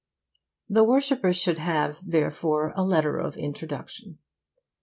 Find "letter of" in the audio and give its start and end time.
2.83-3.37